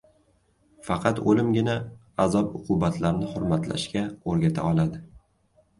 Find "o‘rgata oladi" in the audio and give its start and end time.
4.33-5.07